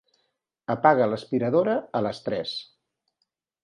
[0.75, 2.59] Apaga l'aspiradora a les tres.